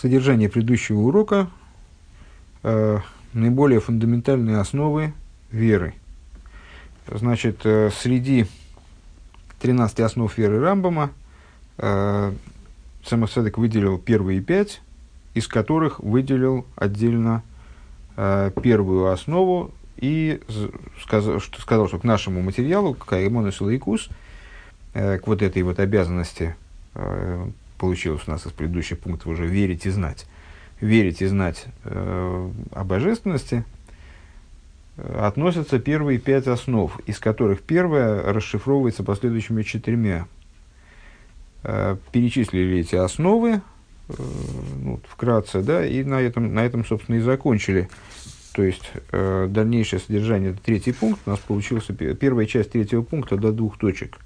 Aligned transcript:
содержание 0.00 0.48
предыдущего 0.48 1.00
урока 1.00 1.50
э, 2.62 2.98
наиболее 3.32 3.80
фундаментальные 3.80 4.58
основы 4.58 5.12
веры. 5.50 5.94
Значит, 7.10 7.60
э, 7.64 7.90
среди 7.90 8.46
13 9.60 10.00
основ 10.00 10.38
веры 10.38 10.60
Рамбама 10.60 11.10
э, 11.78 12.32
Самосадок 13.04 13.58
выделил 13.58 13.98
первые 13.98 14.40
пять, 14.40 14.82
из 15.34 15.48
которых 15.48 15.98
выделил 16.00 16.64
отдельно 16.76 17.42
э, 18.16 18.52
первую 18.62 19.10
основу 19.10 19.72
и 19.96 20.40
сказал 21.02 21.40
что, 21.40 21.60
сказал, 21.60 21.88
что 21.88 21.98
к 21.98 22.04
нашему 22.04 22.40
материалу, 22.42 22.94
к 22.94 23.12
Аймонус 23.12 23.60
Лайкус, 23.60 24.10
э, 24.94 25.18
к 25.18 25.26
вот 25.26 25.42
этой 25.42 25.62
вот 25.62 25.80
обязанности 25.80 26.54
э, 26.94 27.50
получилось 27.78 28.22
у 28.26 28.30
нас 28.30 28.46
из 28.46 28.52
предыдущих 28.52 28.98
пунктов 28.98 29.28
уже 29.28 29.46
верить 29.46 29.86
и 29.86 29.90
знать. 29.90 30.26
Верить 30.80 31.22
и 31.22 31.26
знать 31.26 31.66
э, 31.84 32.50
о 32.72 32.84
божественности 32.84 33.64
э, 34.96 35.20
относятся 35.20 35.78
первые 35.78 36.18
пять 36.18 36.46
основ, 36.46 36.98
из 37.06 37.18
которых 37.18 37.62
первая 37.62 38.32
расшифровывается 38.32 39.02
последующими 39.02 39.62
четырьмя. 39.62 40.26
Э, 41.64 41.96
перечислили 42.12 42.78
эти 42.78 42.94
основы, 42.94 43.60
э, 44.08 44.12
ну, 44.82 45.00
вкратце, 45.08 45.62
да, 45.62 45.84
и 45.84 46.04
на 46.04 46.20
этом, 46.20 46.54
на 46.54 46.64
этом, 46.64 46.84
собственно, 46.84 47.16
и 47.16 47.20
закончили. 47.20 47.88
То 48.58 48.62
есть, 48.64 48.90
э, 49.12 49.46
дальнейшее 49.48 50.00
содержание, 50.00 50.50
это 50.50 50.60
третий 50.60 50.92
пункт, 50.92 51.20
у 51.26 51.30
нас 51.30 51.38
получился 51.38 51.92
первая 51.92 52.46
часть 52.46 52.72
третьего 52.72 53.02
пункта 53.02 53.36
до 53.36 53.52
двух 53.52 53.78
точек 53.78 54.18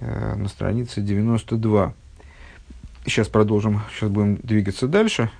э, 0.00 0.34
на 0.36 0.48
странице 0.48 1.00
92. 1.02 1.94
Сейчас 3.06 3.28
продолжим, 3.28 3.82
сейчас 3.92 4.08
будем 4.08 4.36
двигаться 4.36 4.88
дальше. 4.88 5.30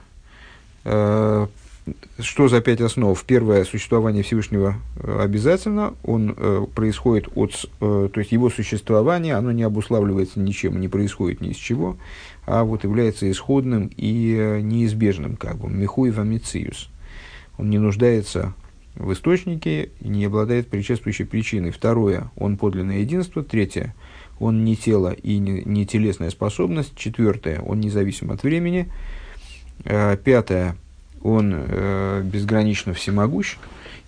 Э, 0.84 1.46
что 2.18 2.48
за 2.48 2.60
пять 2.60 2.80
основ? 2.80 3.22
Первое, 3.24 3.64
существование 3.64 4.22
Всевышнего 4.22 4.76
э, 4.96 5.20
обязательно. 5.22 5.94
Он 6.02 6.34
э, 6.36 6.66
происходит 6.74 7.28
от... 7.34 7.68
то 7.78 8.10
есть 8.14 8.32
его 8.32 8.50
существование, 8.50 9.34
оно 9.34 9.50
не 9.52 9.62
обуславливается 9.62 10.40
ничем, 10.40 10.78
не 10.78 10.88
происходит 10.88 11.40
ни 11.40 11.50
из 11.50 11.56
чего, 11.56 11.96
а 12.46 12.64
вот 12.64 12.84
является 12.84 13.30
исходным 13.30 13.90
и 13.96 14.60
неизбежным, 14.62 15.36
как 15.36 15.56
бы, 15.56 15.70
михуев 15.70 16.18
амициус. 16.18 16.90
Он 17.56 17.70
не 17.70 17.78
нуждается 17.78 18.54
в 18.96 19.12
источнике 19.12 19.90
не 20.00 20.24
обладает 20.24 20.68
предшествующей 20.68 21.24
причиной. 21.24 21.70
Второе, 21.70 22.30
он 22.36 22.56
подлинное 22.56 22.98
единство. 22.98 23.42
Третье, 23.42 23.94
он 24.38 24.64
не 24.64 24.76
тело 24.76 25.12
и 25.12 25.38
не, 25.38 25.62
не 25.64 25.86
телесная 25.86 26.30
способность. 26.30 26.96
Четвертое, 26.96 27.60
он 27.60 27.80
независим 27.80 28.30
от 28.30 28.42
времени. 28.42 28.88
Э, 29.84 30.16
пятое, 30.16 30.76
он 31.22 31.54
э, 31.54 32.22
безгранично 32.24 32.94
всемогущ 32.94 33.56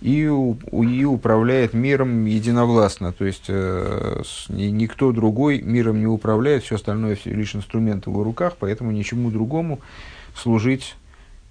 и, 0.01 0.23
и 0.23 1.05
управляет 1.05 1.75
миром 1.75 2.25
единовластно. 2.25 3.13
То 3.13 3.25
есть 3.25 3.45
э, 3.49 4.23
никто 4.49 5.13
другой 5.13 5.61
миром 5.63 6.01
не 6.01 6.07
управляет, 6.07 6.65
все 6.65 6.75
остальное 6.75 7.17
все, 7.17 7.31
лишь 7.31 7.55
инструмент 7.55 8.07
в 8.07 8.11
его 8.11 8.25
руках, 8.25 8.57
поэтому 8.59 8.91
ничему 8.91 9.31
другому 9.31 9.81
служить 10.35 10.97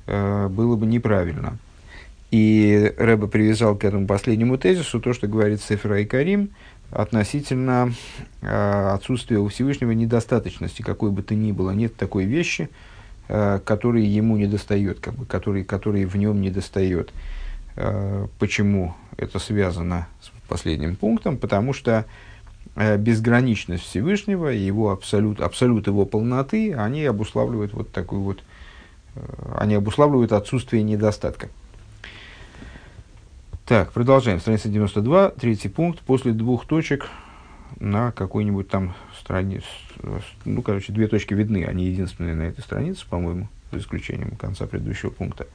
было 0.05 0.75
бы 0.75 0.85
неправильно. 0.85 1.57
И 2.29 2.93
Рэба 2.95 3.25
привязал 3.25 3.75
к 3.75 3.83
этому 3.83 4.05
последнему 4.05 4.59
тезису 4.59 4.99
то, 4.99 5.13
что 5.13 5.25
говорит 5.25 5.63
Сефер 5.63 5.95
и 5.95 6.05
Карим– 6.05 6.49
относительно 6.91 7.93
э, 8.41 8.89
отсутствия 8.93 9.39
у 9.39 9.47
Всевышнего 9.47 9.91
недостаточности, 9.91 10.81
какой 10.81 11.11
бы 11.11 11.23
то 11.23 11.35
ни 11.35 11.51
было. 11.51 11.71
Нет 11.71 11.95
такой 11.95 12.25
вещи, 12.25 12.69
э, 13.27 13.59
которой 13.63 14.05
ему 14.05 14.37
не 14.37 14.47
достает, 14.47 14.99
как 14.99 15.15
бы, 15.15 15.25
который, 15.25 15.63
который 15.63 16.05
в 16.05 16.15
нем 16.15 16.41
не 16.41 16.51
достает. 16.51 17.11
Э, 17.75 18.27
почему 18.39 18.95
это 19.17 19.39
связано 19.39 20.07
с 20.21 20.31
последним 20.47 20.95
пунктом? 20.95 21.37
Потому 21.37 21.73
что 21.73 22.05
э, 22.75 22.97
безграничность 22.97 23.83
Всевышнего, 23.83 24.47
его 24.47 24.91
абсолют, 24.91 25.41
абсолют 25.41 25.87
его 25.87 26.05
полноты, 26.05 26.73
они 26.73 27.03
обуславливают 27.03 27.73
вот 27.73 27.91
такой 27.91 28.19
вот, 28.19 28.43
э, 29.15 29.21
они 29.57 29.75
обуславливают 29.75 30.31
отсутствие 30.31 30.83
недостатка. 30.83 31.49
Так, 33.65 33.93
продолжаем. 33.93 34.39
Страница 34.39 34.69
92, 34.69 35.29
третий 35.31 35.69
пункт. 35.69 35.99
После 36.01 36.33
двух 36.33 36.67
точек 36.67 37.09
на 37.79 38.11
какой-нибудь 38.11 38.67
там 38.69 38.93
странице. 39.19 39.65
Ну, 40.45 40.61
короче, 40.61 40.93
две 40.93 41.07
точки 41.07 41.33
видны. 41.33 41.65
Они 41.65 41.87
единственные 41.87 42.35
на 42.35 42.43
этой 42.43 42.61
странице, 42.61 43.07
по-моему, 43.09 43.47
за 43.71 43.79
исключением 43.79 44.35
конца 44.35 44.67
предыдущего 44.67 45.09
пункта. 45.09 45.47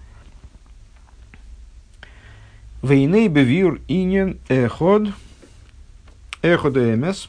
Вейней 2.83 3.29
бевир 3.29 3.81
инен 3.87 4.41
эход 4.49 5.11
эход 6.43 6.77
эмес 6.79 7.29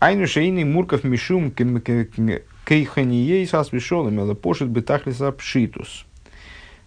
айну 0.00 0.26
шейный 0.26 0.64
мурков 0.64 1.04
мишум 1.04 1.50
кейханией 1.50 3.46
сас 3.46 3.70
вишолым, 3.70 4.18
але 4.18 4.34
пошит 4.34 4.68
бетахлиса 4.68 5.30
пшитус 5.30 6.06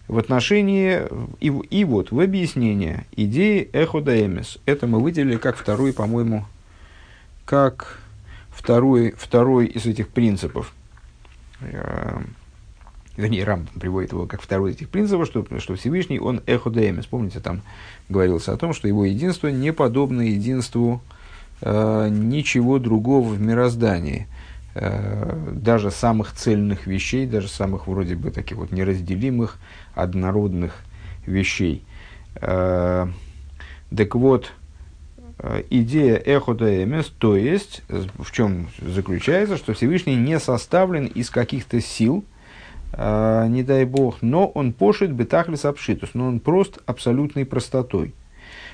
в 0.08 0.18
отношении, 0.18 1.02
и, 1.38 1.46
и 1.48 1.84
вот 1.84 2.10
в 2.10 2.18
объяснение 2.18 3.06
идеи 3.12 3.68
эхода 3.72 4.18
эмис. 4.18 4.58
Это 4.64 4.86
мы 4.86 5.00
выделили 5.00 5.36
как 5.36 5.56
второй, 5.56 5.92
по-моему, 5.92 6.46
как 7.44 8.00
второй, 8.50 9.14
второй 9.16 9.66
из 9.66 9.84
этих 9.84 10.08
принципов. 10.08 10.72
Э, 11.60 12.20
вернее, 13.18 13.44
Рам 13.44 13.68
приводит 13.78 14.12
его 14.12 14.26
как 14.26 14.40
второй 14.40 14.70
из 14.70 14.76
этих 14.76 14.88
принципов, 14.88 15.26
что, 15.26 15.46
что 15.58 15.76
Всевышний, 15.76 16.18
он 16.18 16.42
эхода 16.46 16.88
эмис. 16.88 17.04
Помните, 17.04 17.40
там 17.40 17.60
говорилось 18.08 18.48
о 18.48 18.56
том, 18.56 18.72
что 18.72 18.88
его 18.88 19.04
единство 19.04 19.48
не 19.48 19.74
подобно 19.74 20.22
единству 20.22 21.02
э, 21.60 22.08
ничего 22.10 22.78
другого 22.78 23.28
в 23.28 23.40
мироздании– 23.40 24.26
даже 24.80 25.90
самых 25.90 26.32
цельных 26.32 26.86
вещей, 26.86 27.26
даже 27.26 27.48
самых 27.48 27.86
вроде 27.86 28.14
бы 28.14 28.30
таких 28.30 28.58
вот 28.58 28.70
неразделимых, 28.70 29.58
однородных 29.94 30.82
вещей. 31.26 31.84
Э, 32.36 33.08
так 33.96 34.14
вот, 34.14 34.52
э, 35.38 35.62
идея 35.70 36.16
эхода 36.16 36.82
эмес, 36.84 37.06
то 37.18 37.36
есть, 37.36 37.82
в 37.88 38.30
чем 38.32 38.68
заключается, 38.80 39.56
что 39.56 39.72
Всевышний 39.72 40.16
не 40.16 40.38
составлен 40.38 41.06
из 41.06 41.30
каких-то 41.30 41.80
сил, 41.80 42.24
не 42.90 43.62
дай 43.64 43.84
бог, 43.84 44.22
но 44.22 44.46
он 44.46 44.72
пошит 44.72 45.12
бетахлис 45.12 45.66
обшитус, 45.66 46.10
но 46.14 46.26
он 46.26 46.40
прост 46.40 46.78
абсолютной 46.86 47.44
простотой. 47.44 48.14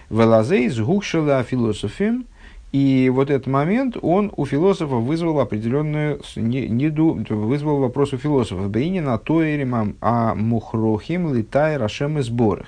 Велазей 0.09 0.71
с 0.71 0.79
гукшела 0.79 1.43
философим, 1.43 2.27
и 2.75 3.09
вот 3.09 3.31
этот 3.31 3.47
момент, 3.47 3.97
он 4.03 4.33
у 4.37 4.45
философов 4.47 5.05
вызвал 5.05 5.39
определенную, 5.39 6.21
не, 6.35 6.89
вызвал 6.89 7.79
вопрос 7.79 8.13
у 8.15 8.19
философов. 8.19 8.69
Бейнина 8.69 9.17
тоеримам 9.17 9.95
а 10.01 10.35
мухрохим 10.35 11.33
литай 11.33 11.77
рашем 11.77 12.19
и 12.19 12.23
сборах. 12.23 12.67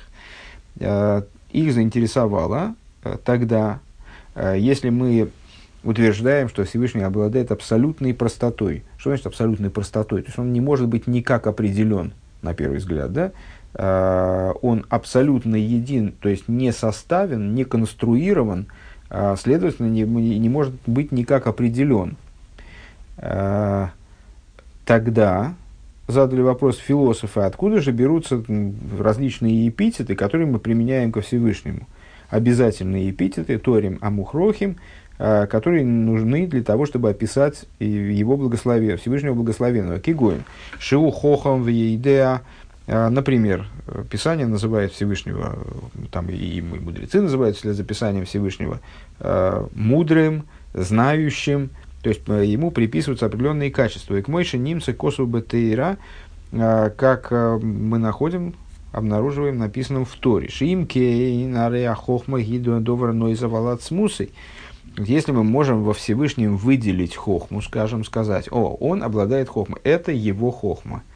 Э, 0.78 1.22
их 1.50 1.72
заинтересовало 1.72 2.76
э, 3.02 3.16
тогда, 3.24 3.80
э, 4.36 4.54
если 4.60 4.90
мы 4.90 5.30
утверждаем, 5.82 6.50
что 6.50 6.62
Всевышний 6.62 7.02
обладает 7.02 7.50
абсолютной 7.50 8.14
простотой. 8.14 8.84
Что 8.98 9.10
значит 9.10 9.26
абсолютной 9.26 9.70
простотой? 9.70 10.22
То 10.22 10.28
есть 10.28 10.38
он 10.38 10.52
не 10.52 10.60
может 10.60 10.86
быть 10.86 11.08
никак 11.08 11.48
определен, 11.48 12.12
на 12.42 12.54
первый 12.54 12.78
взгляд, 12.78 13.12
да? 13.12 13.32
Он 14.62 14.86
абсолютно 14.88 15.56
един, 15.56 16.12
то 16.12 16.28
есть 16.28 16.48
не 16.48 16.72
составен, 16.72 17.54
не 17.54 17.64
конструирован, 17.64 18.68
следовательно, 19.36 19.88
не, 19.88 20.02
не 20.04 20.48
может 20.48 20.74
быть 20.86 21.12
никак 21.12 21.46
определен. 21.46 22.16
А, 23.18 23.90
тогда 24.84 25.54
задали 26.08 26.40
вопрос 26.40 26.78
философы, 26.78 27.41
откуда 27.41 27.80
же 27.80 27.92
берутся 27.92 28.42
различные 28.98 29.68
эпитеты, 29.68 30.14
которые 30.14 30.47
мы 30.47 30.58
применяем 30.58 31.12
ко 31.12 31.20
Всевышнему. 31.20 31.86
Обязательные 32.28 33.10
эпитеты, 33.10 33.58
торим, 33.58 33.98
амухрохим, 34.00 34.76
а, 35.18 35.47
которые 35.47 35.84
нужны 35.84 36.47
для 36.47 36.62
того, 36.62 36.86
чтобы 36.86 37.10
описать 37.10 37.64
его 37.80 38.36
благословение, 38.36 38.97
Всевышнего 38.97 39.34
благословенного. 39.34 39.98
Кигоин. 39.98 40.44
Шиу 40.78 41.10
хохам 41.10 41.62
а, 41.62 42.41
например, 42.86 43.66
Писание 44.10 44.47
называет 44.47 44.92
Всевышнего, 44.92 45.59
там 46.12 46.28
и 46.28 46.60
мудрецы 46.60 47.21
называют 47.21 47.56
вслед 47.56 47.74
за 47.74 47.84
Писанием 47.84 48.24
Всевышнего, 48.24 48.80
а, 49.18 49.68
мудрым, 49.74 50.44
знающим, 50.72 51.71
то 52.03 52.10
есть 52.10 52.22
э, 52.28 52.44
ему 52.44 52.71
приписываются 52.71 53.27
определенные 53.27 53.71
качества. 53.71 54.15
И 54.16 54.22
к 54.22 54.28
Мойше 54.28 54.59
Нимце 54.59 54.92
Косу 54.92 55.27
Бетейра, 55.27 55.97
а, 56.53 56.91
как 56.91 57.28
э, 57.30 57.59
мы 57.59 57.98
находим, 57.98 58.54
обнаруживаем 58.92 59.59
написанном 59.59 60.04
в 60.04 60.15
Торе. 60.15 60.48
Шим 60.48 60.86
кейн 60.86 61.56
арея 61.56 61.94
хохма 61.94 62.41
гиду 62.41 62.78
довар 62.80 63.12
нойза 63.12 63.48
валат 63.48 63.83
смусой. 63.83 64.30
Если 64.97 65.33
мы 65.33 65.42
можем 65.42 65.83
во 65.83 65.92
Всевышнем 65.92 66.56
выделить 66.56 67.16
хохму, 67.16 67.60
скажем, 67.60 68.04
сказать, 68.04 68.48
о, 68.53 68.74
он 68.74 69.03
обладает 69.03 69.48
хохмой, 69.48 69.80
это 69.83 70.12
его 70.12 70.50
хохма– 70.53 71.03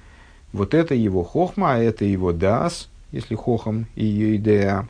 вот 0.52 0.74
это 0.74 0.94
его 0.94 1.22
хохма, 1.22 1.74
а 1.74 1.78
это 1.78 2.04
его 2.04 2.32
дас, 2.32 2.88
если 3.12 3.34
хохом 3.34 3.86
и 3.94 4.04
ее 4.04 4.36
идея. 4.36 4.88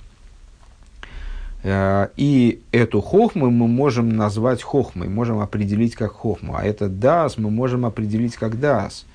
Э, 1.63 2.09
и 2.17 2.63
эту 2.73 3.01
хохму 3.01 3.51
мы 3.51 3.69
можем 3.69 4.17
назвать 4.17 4.63
хохмой, 4.63 5.09
можем 5.09 5.41
определить 5.41 5.95
как 5.95 6.13
хохму, 6.13 6.57
а 6.57 6.65
это 6.65 6.89
дас 6.89 7.37
мы 7.39 7.51
можем 7.51 7.85
определить 7.85 8.37
как 8.37 8.59
дас. 8.59 9.07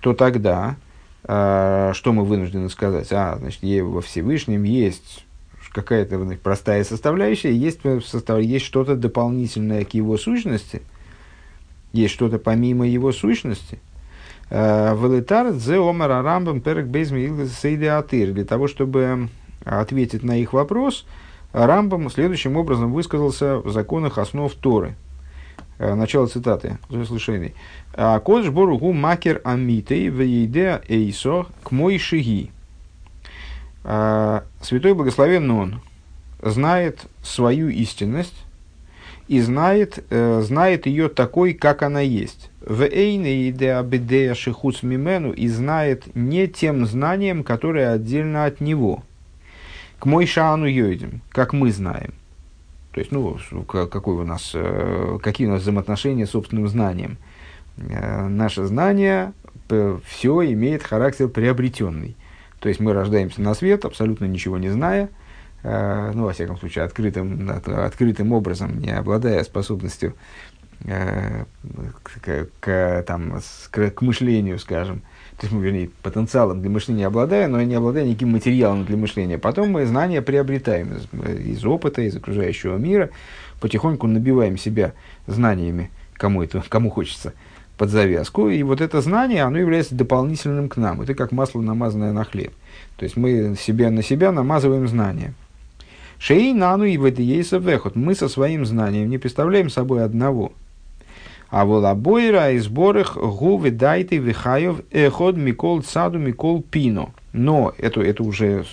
То 0.00 0.14
тогда, 0.14 0.76
э, 1.24 1.92
что 1.94 2.12
мы 2.12 2.24
вынуждены 2.24 2.70
сказать? 2.70 3.08
А, 3.12 3.36
значит, 3.38 3.62
во 3.82 4.00
Всевышнем 4.00 4.62
есть 4.62 5.26
какая-то 5.76 6.18
простая 6.42 6.84
составляющая, 6.84 7.52
есть, 7.52 7.80
состав, 8.06 8.40
есть 8.40 8.64
что-то 8.64 8.96
дополнительное 8.96 9.84
к 9.84 9.92
его 9.92 10.16
сущности, 10.16 10.80
есть 11.92 12.14
что-то 12.14 12.38
помимо 12.38 12.88
его 12.88 13.12
сущности. 13.12 13.78
Э, 14.48 14.94
Велитар 14.94 15.52
зе 15.52 15.78
омар 15.78 16.10
арамбам 16.10 16.60
перек 16.60 16.86
бейзми 16.86 17.46
сейдеатыр. 17.46 18.32
Для 18.32 18.44
того, 18.44 18.68
чтобы 18.68 19.28
ответить 19.64 20.22
на 20.22 20.38
их 20.38 20.52
вопрос, 20.52 21.06
Рамбам 21.52 22.10
следующим 22.10 22.56
образом 22.56 22.92
высказался 22.92 23.58
в 23.58 23.70
законах 23.70 24.18
основ 24.18 24.52
Торы. 24.54 24.94
Э, 25.78 25.94
начало 25.94 26.26
цитаты, 26.26 26.78
заслышанный. 26.88 27.54
«А 27.92 28.20
Кодж 28.20 28.50
боругу 28.50 28.92
макер 28.92 29.40
амитей 29.44 30.08
вейде 30.08 30.80
эйсо 30.88 31.46
к 31.62 31.70
мой 31.70 31.98
шиги. 31.98 32.50
А, 33.84 34.44
Святой 34.62 34.94
Благословен 34.94 35.50
Он 35.50 35.80
знает 36.42 37.06
свою 37.22 37.68
истинность 37.68 38.45
и 39.28 39.40
знает, 39.40 40.04
э, 40.10 40.40
знает 40.42 40.86
ее 40.86 41.08
такой, 41.08 41.52
как 41.52 41.82
она 41.82 42.00
есть. 42.00 42.50
В 42.60 42.82
эйне 42.82 43.48
идея 43.50 43.82
бедея 43.82 44.34
шихуц 44.34 44.82
мимену 44.82 45.32
и 45.32 45.48
знает 45.48 46.14
не 46.14 46.46
тем 46.46 46.86
знанием, 46.86 47.42
которое 47.42 47.92
отдельно 47.92 48.44
от 48.44 48.60
него. 48.60 49.02
К 49.98 50.06
мой 50.06 50.26
шану 50.26 50.66
йойдем, 50.66 51.22
как 51.30 51.52
мы 51.52 51.72
знаем. 51.72 52.14
То 52.92 53.00
есть, 53.00 53.12
ну, 53.12 53.36
какой 53.64 54.14
у 54.14 54.24
нас, 54.24 54.52
э, 54.54 55.18
какие 55.22 55.48
у 55.48 55.50
нас 55.50 55.62
взаимоотношения 55.62 56.26
с 56.26 56.30
собственным 56.30 56.68
знанием. 56.68 57.18
Э, 57.76 58.26
наше 58.28 58.64
знание 58.64 59.32
все 60.06 60.52
имеет 60.52 60.84
характер 60.84 61.28
приобретенный. 61.28 62.16
То 62.60 62.68
есть 62.68 62.80
мы 62.80 62.92
рождаемся 62.92 63.42
на 63.42 63.54
свет, 63.54 63.84
абсолютно 63.84 64.26
ничего 64.26 64.58
не 64.58 64.68
зная, 64.68 65.08
ну, 66.14 66.24
во 66.24 66.32
всяком 66.32 66.58
случае, 66.58 66.84
открытым, 66.84 67.50
открытым 67.50 68.32
образом, 68.32 68.78
не 68.78 68.90
обладая 68.90 69.42
способностью 69.44 70.14
э, 70.84 71.44
к, 72.02 72.48
к, 72.60 73.04
там, 73.06 73.40
к, 73.70 73.90
к 73.90 74.02
мышлению, 74.02 74.58
скажем. 74.58 75.00
То 75.38 75.46
есть 75.46 75.52
мы, 75.52 75.62
вернее, 75.62 75.90
потенциалом 76.02 76.60
для 76.60 76.70
мышления 76.70 77.06
обладая, 77.06 77.48
но 77.48 77.60
не 77.62 77.74
обладая 77.74 78.04
никаким 78.04 78.32
материалом 78.32 78.84
для 78.84 78.96
мышления. 78.96 79.38
Потом 79.38 79.70
мы 79.70 79.84
знания 79.86 80.22
приобретаем 80.22 80.96
из, 80.96 81.08
из 81.40 81.64
опыта, 81.64 82.02
из 82.02 82.16
окружающего 82.16 82.76
мира, 82.76 83.10
потихоньку 83.60 84.06
набиваем 84.06 84.56
себя 84.56 84.92
знаниями, 85.26 85.90
кому 86.14 86.42
это, 86.42 86.62
кому 86.68 86.90
хочется– 86.90 87.32
под 87.76 87.90
завязку, 87.90 88.48
и 88.48 88.62
вот 88.62 88.80
это 88.80 89.00
знание, 89.00 89.42
оно 89.42 89.58
является 89.58 89.94
дополнительным 89.94 90.68
к 90.68 90.76
нам. 90.76 91.02
Это 91.02 91.14
как 91.14 91.32
масло, 91.32 91.60
намазанное 91.60 92.12
на 92.12 92.24
хлеб. 92.24 92.52
То 92.96 93.04
есть 93.04 93.16
мы 93.16 93.54
себя 93.60 93.90
на 93.90 94.02
себя 94.02 94.32
намазываем 94.32 94.88
знание. 94.88 95.34
Шей 96.18 96.52
нану 96.54 96.84
и 96.84 96.96
ведиейса 96.96 97.58
вехот. 97.58 97.96
Мы 97.96 98.14
со 98.14 98.28
своим 98.28 98.64
знанием 98.64 99.08
не 99.08 99.18
представляем 99.18 99.70
собой 99.70 100.04
одного. 100.04 100.52
А 101.48 101.64
волабойра 101.64 102.50
и 102.52 102.58
сборах 102.58 103.16
гу 103.16 103.58
ведайте 103.58 104.18
вихаев 104.18 104.80
эход 104.90 105.36
микол 105.36 105.82
саду 105.82 106.18
микол 106.18 106.62
пино. 106.62 107.10
Но 107.32 107.72
это, 107.78 108.00
это 108.00 108.22
уже, 108.22 108.64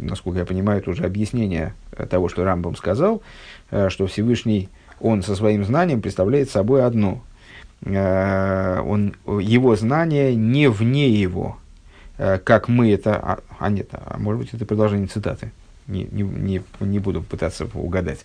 насколько 0.00 0.40
я 0.40 0.46
понимаю, 0.46 0.80
это 0.80 0.90
уже 0.90 1.04
объяснение 1.04 1.74
того, 2.08 2.28
что 2.28 2.44
Рамбам 2.44 2.74
сказал, 2.74 3.22
э, 3.70 3.90
что 3.90 4.06
Всевышний, 4.06 4.70
он 5.00 5.22
со 5.22 5.36
своим 5.36 5.64
знанием 5.64 6.00
представляет 6.00 6.50
собой 6.50 6.84
одно. 6.84 7.22
Э, 7.84 8.80
он, 8.80 9.14
его 9.26 9.76
знание 9.76 10.34
не 10.34 10.68
вне 10.68 11.10
его, 11.10 11.58
э, 12.16 12.38
как 12.38 12.68
мы 12.68 12.90
это... 12.90 13.16
А, 13.16 13.38
а 13.58 13.68
нет, 13.68 13.88
а 13.92 14.16
может 14.18 14.40
быть, 14.40 14.54
это 14.54 14.64
продолжение 14.64 15.06
цитаты. 15.06 15.52
Не, 15.90 16.04
не, 16.10 16.22
не, 16.22 16.62
не 16.80 16.98
буду 16.98 17.22
пытаться 17.22 17.68
угадать. 17.74 18.24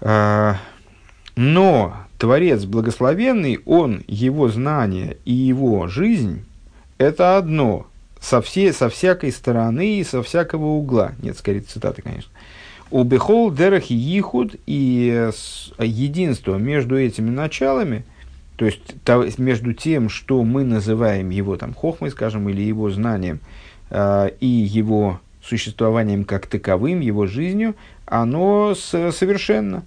Э, 0.00 0.54
но 1.36 1.96
Творец 2.18 2.64
Благословенный, 2.64 3.60
он, 3.64 4.02
его 4.06 4.48
знание 4.48 5.16
и 5.24 5.32
его 5.32 5.86
жизнь– 5.86 6.44
это 6.98 7.36
одно, 7.36 7.86
со, 8.20 8.42
всей, 8.42 8.72
со 8.72 8.88
всякой 8.88 9.32
стороны 9.32 9.98
и 9.98 10.04
со 10.04 10.22
всякого 10.22 10.66
угла. 10.66 11.12
Нет, 11.22 11.38
скорее 11.38 11.60
цитаты, 11.60 12.02
конечно. 12.02 12.30
У 12.90 13.04
Бехол 13.04 13.52
Дерахи 13.52 13.92
Ихуд 13.92 14.56
и 14.66 15.30
единство 15.78 16.56
между 16.56 16.98
этими 16.98 17.30
началами– 17.30 18.04
то 18.60 18.66
есть 18.66 19.38
между 19.38 19.72
тем, 19.72 20.10
что 20.10 20.44
мы 20.44 20.64
называем 20.64 21.30
его 21.30 21.56
там 21.56 21.72
хохмой, 21.72 22.10
скажем, 22.10 22.46
или 22.50 22.60
его 22.60 22.90
знанием, 22.90 23.40
э, 23.88 24.32
и 24.38 24.46
его 24.46 25.18
существованием 25.42 26.24
как 26.24 26.46
таковым, 26.46 27.00
его 27.00 27.26
жизнью, 27.26 27.74
оно 28.06 28.74
совершенно. 28.74 29.84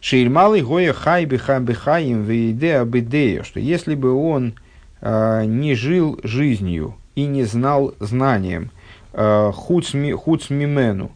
Шейрмалый 0.00 0.62
гоя 0.62 0.92
хай 0.92 1.24
биха 1.24 1.58
бихаим 1.58 2.22
вейде 2.22 2.76
абидея, 2.76 3.42
что 3.42 3.58
если 3.58 3.94
бы 3.94 4.12
он 4.12 4.54
э, 5.00 5.44
не 5.46 5.74
жил 5.74 6.20
жизнью 6.22 6.94
и 7.14 7.26
не 7.26 7.44
знал 7.44 7.94
знанием, 7.98 8.70
э, 9.12 9.50
хуц 9.52 9.94
мимену, 9.94 11.10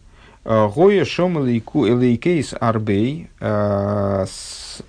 э, 0.45 0.69
гоя 0.75 1.05
шом 1.05 1.39
лейкейс 1.45 2.55
арбей, 2.59 3.29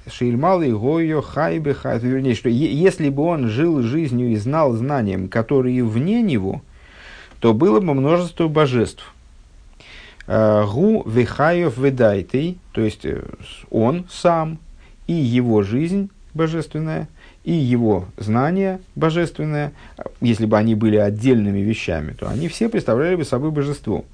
Шильмалы 0.10 0.72
Гойо 0.72 1.22
Хайбе 1.22 1.74
Хайбе, 1.74 2.10
вернее, 2.10 2.36
что 2.36 2.50
если 2.50 3.10
бы 3.10 3.24
он 3.24 3.48
жил 3.50 3.82
жизнью 3.82 4.32
и 4.32 4.36
знал 4.38 4.74
знанием, 4.74 5.28
которые 5.28 5.84
вне 5.84 6.22
него, 6.22 6.62
то 7.42 7.54
было 7.54 7.80
бы 7.80 7.94
множество 7.94 8.48
божеств. 8.48 9.04
Э, 10.28 10.64
Гу 10.66 11.04
Вихаев 11.06 11.78
Ведайтей, 11.78 12.60
то 12.72 12.82
есть 12.82 13.04
э, 13.04 13.24
он 13.72 14.06
сам 14.10 14.60
и 15.08 15.14
его 15.14 15.64
жизнь 15.64 16.10
божественная, 16.36 17.10
и 17.44 17.52
его 17.52 18.06
знание 18.18 18.80
божественное, 18.96 19.74
если 20.22 20.46
бы 20.46 20.58
они 20.58 20.76
были 20.76 20.98
отдельными 20.98 21.60
вещами, 21.60 22.14
то 22.14 22.30
они 22.30 22.48
все 22.48 22.70
представляли 22.70 23.16
бы 23.16 23.26
собой 23.26 23.50
божество. 23.50 24.06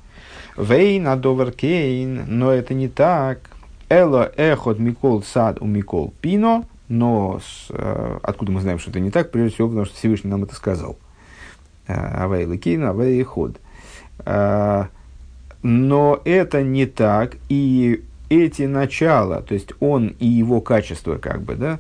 Вейн, 0.56 1.08
Адовер 1.08 1.52
Кейн, 1.52 2.24
но 2.28 2.52
это 2.52 2.74
не 2.74 2.88
так. 2.88 3.42
Эло 3.90 4.32
эхот 4.38 4.80
микол 4.80 5.22
сад 5.22 5.58
у 5.62 5.66
микол 5.66 6.14
пино, 6.22 6.66
но 6.88 7.42
с, 7.46 7.68
э, 7.70 8.20
откуда 8.24 8.54
мы 8.54 8.62
знаем, 8.62 8.80
что 8.80 8.90
это 8.90 9.02
не 9.02 9.12
так? 9.12 9.32
Прежде 9.32 9.56
всего, 9.56 9.68
потому 9.68 9.86
что 9.86 9.96
Всевышний 9.96 10.32
нам 10.32 10.46
это 10.46 10.56
сказал. 10.56 10.98
Авей 11.88 12.46
ликина, 12.46 12.92
авей 12.92 13.22
ход. 13.24 13.58
Э, 14.26 14.86
но 15.64 16.22
это 16.24 16.64
не 16.64 16.86
так, 16.86 17.38
и 17.50 18.04
эти 18.30 18.64
начала, 18.64 19.42
то 19.42 19.54
есть 19.54 19.72
он 19.80 20.16
и 20.20 20.28
его 20.28 20.62
качество, 20.62 21.18
как 21.18 21.42
бы, 21.42 21.56
да, 21.56 21.80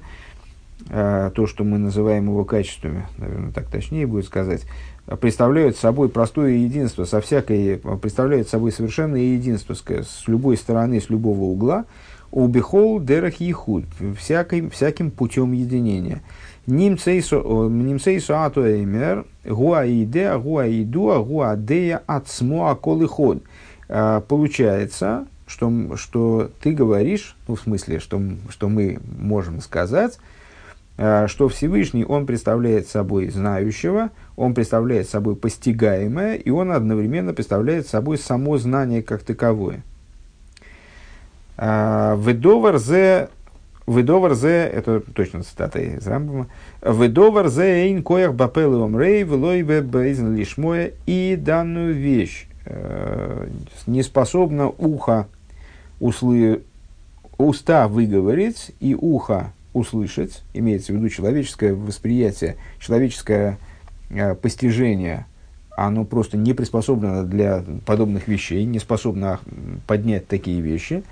э, 0.89 1.31
то, 1.35 1.47
что 1.47 1.63
мы 1.63 1.77
называем 1.77 2.25
его 2.25 2.45
качествами, 2.45 3.05
наверное, 3.17 3.51
так 3.51 3.67
точнее 3.67 4.07
будет 4.07 4.25
сказать, 4.25 4.65
представляют 5.19 5.77
собой 5.77 6.09
простое 6.09 6.51
единство, 6.51 7.05
со 7.05 7.21
всякой, 7.21 7.77
представляют 8.01 8.49
собой 8.49 8.71
совершенное 8.71 9.21
единство 9.21 9.73
с, 9.73 9.81
с 9.81 10.27
любой 10.27 10.57
стороны, 10.57 10.99
с 10.99 11.09
любого 11.09 11.43
угла, 11.43 11.85
убихол 12.31 12.99
дерах 12.99 13.39
ехуд, 13.39 13.85
всяким, 14.17 14.69
всяким 14.69 15.11
путем 15.11 15.53
единения. 15.53 16.21
Нимцейсу 16.67 18.35
атуэймер, 18.35 19.25
гуаидеа, 19.45 20.37
гуаидуа, 20.37 21.19
гуадея 21.19 22.03
ацмо 22.05 22.69
аколыход. 22.71 23.41
А, 23.87 24.19
получается, 24.21 25.27
что, 25.47 25.95
что 25.95 26.51
ты 26.61 26.73
говоришь, 26.73 27.37
ну, 27.47 27.55
в 27.55 27.61
смысле, 27.61 27.99
что, 27.99 28.21
что 28.49 28.67
мы 28.67 28.99
можем 29.17 29.61
сказать, 29.61 30.19
а, 30.97 31.27
что 31.29 31.47
Всевышний, 31.47 32.03
он 32.03 32.25
представляет 32.25 32.89
собой 32.89 33.29
знающего, 33.29 34.09
он 34.35 34.53
представляет 34.53 35.07
собой 35.07 35.37
постигаемое, 35.37 36.35
и 36.35 36.49
он 36.49 36.73
одновременно 36.73 37.33
представляет 37.33 37.87
собой 37.87 38.17
само 38.17 38.57
знание 38.57 39.01
как 39.01 39.23
таковое. 39.23 39.83
А, 41.55 42.17
Ведовар 42.17 42.77
зе, 42.77 43.29
ведовар 43.87 44.33
зе, 44.35 44.67
это 44.67 44.99
точно 44.99 45.43
цитата 45.43 45.79
из 45.79 46.05
Рамбама, 46.05 46.47
Ведовар 46.81 47.47
зе 47.47 47.85
эйн 47.85 48.03
коях 48.03 48.35
бапеловым 48.35 48.99
рей 48.99 49.23
велой 49.23 49.63
бейзен 49.63 50.35
лишмоя, 50.35 50.91
и 51.05 51.37
данную 51.39 51.93
вещь 51.93 52.47
э, 52.65 53.47
не 53.87 54.03
способна 54.03 54.67
ухо, 54.67 55.27
услы, 55.99 56.61
уста 57.37 57.87
выговорить, 57.87 58.71
и 58.79 58.93
ухо 58.93 59.53
услышать, 59.73 60.43
имеется 60.53 60.91
в 60.91 60.95
виду 60.95 61.09
человеческое 61.09 61.73
восприятие, 61.73 62.57
человеческое 62.79 63.57
э, 64.09 64.35
постижение, 64.35 65.25
оно 65.77 66.05
просто 66.05 66.37
не 66.37 66.53
приспособлено 66.53 67.23
для 67.23 67.63
подобных 67.85 68.27
вещей, 68.27 68.65
не 68.65 68.79
способно 68.79 69.39
поднять 69.85 70.27
такие 70.27 70.59
вещи. 70.59 71.03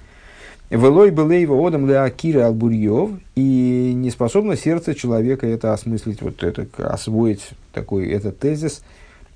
Велой 0.70 1.12
был 1.12 1.30
его 1.30 1.66
одам 1.66 1.86
для 1.86 2.04
Акира 2.04 2.48
Албурьев, 2.48 3.12
и 3.36 3.92
не 3.96 4.10
способно 4.10 4.56
сердце 4.56 4.96
человека 4.96 5.46
это 5.46 5.74
осмыслить, 5.74 6.22
вот 6.22 6.44
это, 6.44 6.68
освоить 6.88 7.50
такой 7.72 8.08
этот 8.08 8.40
тезис 8.40 8.84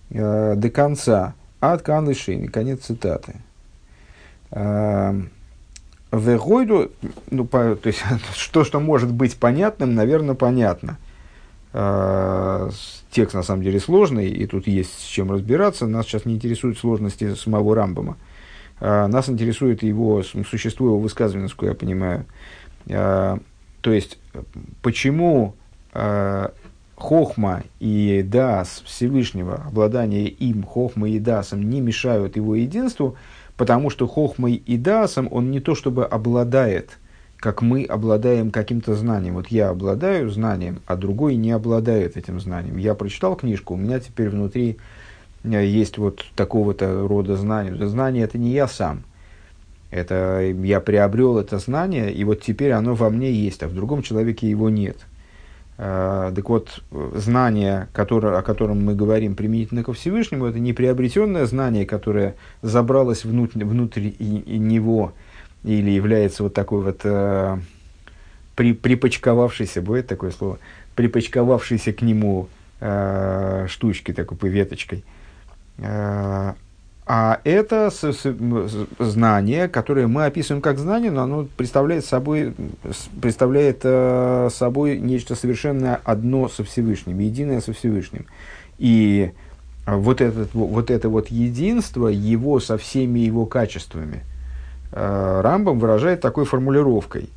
э, 0.10 0.56
до 0.56 0.70
конца. 0.70 1.36
От 1.60 1.82
Канлышини, 1.82 2.48
конец 2.48 2.86
цитаты. 2.86 3.36
Э, 4.52 5.14
Вегойду, 6.12 6.90
ну, 7.30 7.46
по, 7.46 7.76
то 7.76 7.88
есть, 7.88 8.02
что, 8.36 8.64
что 8.64 8.80
может 8.80 9.12
быть 9.12 9.38
понятным, 9.38 9.94
наверное, 9.94 10.34
понятно. 10.34 10.98
Э, 11.74 12.72
текст, 13.12 13.36
на 13.36 13.44
самом 13.44 13.62
деле, 13.62 13.80
сложный, 13.80 14.30
и 14.30 14.48
тут 14.48 14.66
есть 14.66 15.00
с 15.00 15.04
чем 15.04 15.32
разбираться. 15.32 15.86
Нас 15.86 16.08
сейчас 16.08 16.26
не 16.26 16.34
интересуют 16.34 16.80
сложности 16.80 17.36
самого 17.36 17.76
Рамбама. 17.76 18.14
Э, 18.14 18.29
нас 18.80 19.30
интересует 19.30 19.84
его, 19.84 20.24
существо 20.24 20.88
его 20.88 21.00
высказывания, 21.00 21.44
насколько 21.44 21.74
я 21.74 21.76
понимаю. 21.76 22.26
Э, 22.88 23.38
то 23.82 23.92
есть, 23.92 24.20
почему 24.82 25.56
э, 25.94 26.50
Хохма 26.96 27.64
и 27.80 28.24
Дас 28.28 28.84
Всевышнего, 28.86 29.64
обладание 29.68 30.28
им, 30.28 30.64
Хохма 30.64 31.10
и 31.10 31.20
Дасом, 31.20 31.70
не 31.70 31.82
мешают 31.82 32.36
его 32.36 32.56
единству– 32.56 33.16
потому 33.60 33.90
что 33.90 34.08
хохмой 34.08 34.54
и 34.54 34.78
дасом 34.78 35.28
он 35.30 35.52
не 35.52 35.60
то 35.60 35.76
чтобы 35.76 36.06
обладает, 36.06 36.98
как 37.36 37.62
мы 37.62 37.84
обладаем 37.84 38.52
каким-то 38.52 38.96
знанием. 38.96 39.34
Вот 39.34 39.50
я 39.50 39.68
обладаю 39.68 40.30
знанием, 40.30 40.82
а 40.86 40.96
другой 40.96 41.36
не 41.36 41.52
обладает 41.52 42.16
этим 42.16 42.40
знанием. 42.40 42.78
Я 42.78 42.96
прочитал 42.96 43.36
книжку, 43.36 43.74
у 43.74 43.78
меня 43.78 44.00
теперь 44.00 44.30
внутри 44.30 44.78
есть 45.44 45.98
вот 45.98 46.26
такого-то 46.36 47.08
рода 47.08 47.36
знания. 47.36 47.76
Знание 47.88 48.24
это 48.24 48.38
не 48.38 48.52
я 48.52 48.68
сам. 48.68 49.04
Это 49.92 50.42
я 50.42 50.82
приобрел 50.82 51.40
это 51.40 51.58
знание, 51.58 52.14
и 52.14 52.24
вот 52.24 52.42
теперь 52.42 52.72
оно 52.72 52.94
во 52.94 53.10
мне 53.10 53.32
есть, 53.32 53.64
а 53.64 53.68
в 53.68 53.74
другом 53.74 54.04
человеке 54.04 54.48
его 54.48 54.70
нет. 54.70 54.98
Э, 55.78 56.32
так 56.36 56.48
вот, 56.48 56.84
знание, 57.16 57.88
которое, 57.92 58.38
о 58.38 58.44
котором 58.44 58.86
мы 58.86 58.94
говорим 58.94 59.36
применительно 59.36 59.84
ко 59.84 59.94
Всевышнему, 59.94 60.46
это 60.46 60.60
не 60.60 60.74
приобретенное 60.74 61.46
знание, 61.46 61.88
которое 61.88 62.36
забралось 62.62 63.26
внутрь, 63.26 63.64
внутрь 63.64 64.12
и, 64.20 64.44
и 64.46 64.60
него 64.60 65.14
или 65.64 65.90
является 65.90 66.44
вот 66.44 66.54
такой 66.54 66.84
вот 66.84 67.02
э, 67.04 67.58
при, 68.56 68.74
припочковавшейся, 68.74 69.82
будет 69.82 70.06
такое 70.06 70.30
слово, 70.32 70.60
припочковавшейся 70.96 71.94
к 71.94 72.04
нему 72.04 72.48
э, 72.80 73.66
штучкой, 73.68 74.14
такой 74.14 74.50
веточкой. 74.50 75.00
Э, 75.00 75.19
а 77.12 77.42
это 77.44 77.90
знание, 79.00 79.68
которое 79.68 80.06
мы 80.06 80.26
описываем 80.26 80.62
как 80.62 80.78
знание, 80.78 81.10
но 81.10 81.24
оно 81.24 81.48
представляет 81.58 82.06
собой, 82.06 82.54
представляет 83.20 83.80
э, 83.82 84.50
собой 84.52 85.00
нечто 85.00 85.34
совершенно 85.34 86.00
одно 86.04 86.48
со 86.50 86.64
Всевышним, 86.64 87.18
единое 87.18 87.62
со 87.62 87.74
Всевышним. 87.74 88.28
И 88.78 89.32
вот, 89.88 90.22
этот, 90.22 90.54
вот 90.54 90.92
это 90.92 91.10
вот 91.10 91.30
единство 91.30 92.10
его 92.10 92.60
со 92.60 92.78
всеми 92.78 93.22
его 93.22 93.48
качествами 93.48 94.22
э, 94.92 95.42
Рамбам 95.42 95.80
выражает 95.80 96.22
такой 96.22 96.46
формулировкой, 96.46 97.32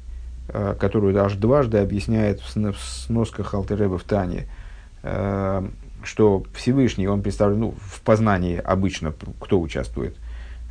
э, 0.49 0.75
которую 0.79 1.19
аж 1.19 1.33
дважды 1.37 1.79
объясняет 1.79 2.43
в 2.43 2.79
сносках 2.79 3.55
Алтереба 3.55 3.97
в 3.97 4.05
Тане. 4.05 4.49
Что 6.05 6.45
Всевышний, 6.55 7.07
он 7.07 7.23
представлен, 7.23 7.61
ну, 7.61 7.75
в 7.81 8.01
познании 8.03 8.57
обычно 8.57 9.13
кто 9.41 9.61
участвует? 9.61 10.17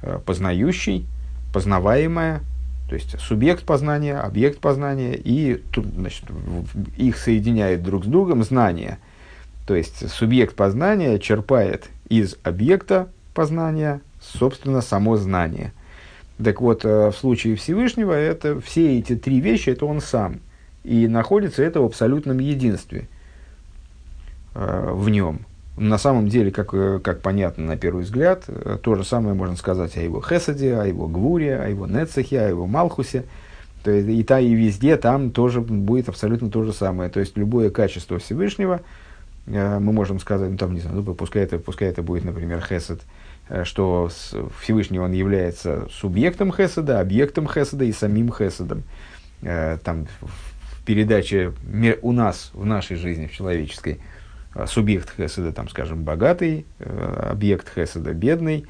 Э, 0.02 0.20
познающий, 0.26 1.06
познаваемое, 1.54 2.42
то 2.90 2.96
есть 2.96 3.20
субъект 3.20 3.64
познания, 3.64 4.18
объект 4.18 4.60
познания, 4.60 5.16
и 5.16 5.64
значит, 5.96 6.26
их 6.98 7.18
соединяет 7.18 7.84
друг 7.84 8.04
с 8.04 8.08
другом 8.08 8.44
знание. 8.44 8.98
То 9.66 9.76
есть 9.76 10.10
субъект 10.10 10.56
познания 10.56 11.18
черпает 11.20 11.90
из 12.10 12.36
объекта 12.44 13.08
познания, 13.34 14.02
собственно, 14.20 14.82
само 14.82 15.16
знание. 15.18 15.72
Так 16.44 16.60
вот, 16.60 16.84
э, 16.84 17.12
в 17.12 17.16
случае 17.16 17.56
Всевышнего, 17.56 18.12
это, 18.12 18.60
все 18.60 18.98
эти 18.98 19.16
три 19.16 19.40
вещи, 19.40 19.70
это 19.70 19.86
он 19.86 20.02
сам. 20.02 20.40
И 20.84 21.08
находится 21.08 21.64
это 21.64 21.80
в 21.82 21.86
абсолютном 21.86 22.40
единстве– 22.40 23.08
в 24.54 25.10
нем. 25.10 25.46
На 25.78 25.98
самом 25.98 26.28
деле, 26.28 26.52
как, 26.52 26.74
э, 26.74 27.00
как 27.02 27.22
понятно 27.22 27.66
на 27.66 27.78
первый 27.78 28.04
взгляд, 28.04 28.44
э, 28.48 28.78
то 28.82 28.96
же 28.96 29.04
самое 29.04 29.34
можно 29.34 29.56
сказать 29.56 29.96
о 29.98 30.02
его 30.02 30.22
Хесаде, 30.22 30.76
о 30.76 30.86
его 30.86 31.08
Гвуре, 31.08 31.58
о 31.58 31.70
его 31.70 31.88
Нецехе, 31.88 32.42
о 32.42 32.50
его 32.50 32.68
Малхусе. 32.68 33.24
То 33.84 33.90
есть 33.90 34.08
и 34.08 34.24
та, 34.24 34.40
и 34.40 34.54
везде 34.54 34.98
там 34.98 35.32
тоже 35.32 35.62
будет 35.62 36.10
абсолютно 36.10 36.52
то 36.52 36.64
же 36.64 36.74
самое. 36.74 37.10
То 37.10 37.20
есть 37.20 37.38
любое 37.38 37.70
качество 37.72 38.20
Всевышнего, 38.20 38.82
мы 39.48 39.80
можем 39.80 40.20
сказать, 40.20 40.52
ну 40.52 40.58
там, 40.58 40.76
не 40.76 40.82
знаю, 40.82 41.02
ну, 41.02 41.16
пускай, 41.16 41.42
это, 41.42 41.58
пускай 41.58 41.90
это 41.90 42.04
будет, 42.04 42.26
например, 42.26 42.62
Хесед, 42.62 43.02
что 43.64 44.12
Всевышний 44.62 45.00
он 45.00 45.14
является 45.14 45.88
субъектом 45.90 46.54
Хеседа, 46.54 47.00
объектом 47.00 47.48
Хеседа 47.48 47.86
и 47.86 47.92
самим 47.92 48.32
Хеседом. 48.32 48.84
Там 49.42 50.06
в 50.22 50.86
передаче 50.86 51.54
у 52.04 52.12
нас, 52.12 52.52
в 52.54 52.66
нашей 52.66 52.98
жизни, 52.98 53.26
в 53.26 53.32
человеческой– 53.32 54.00
Э, 54.10 54.31
субъект 54.68 55.14
хеседа, 55.16 55.52
там, 55.52 55.70
скажем, 55.70 56.04
богатый, 56.04 56.66
э, 56.80 57.30
объект 57.32 57.72
хеседа 57.74 58.14
бедный. 58.14 58.66